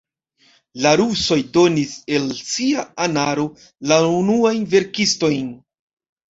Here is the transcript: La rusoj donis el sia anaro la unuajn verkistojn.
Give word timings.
La 0.85 0.93
rusoj 1.01 1.37
donis 1.57 1.91
el 2.21 2.25
sia 2.49 2.87
anaro 3.07 3.47
la 3.93 4.03
unuajn 4.19 4.69
verkistojn. 4.75 5.57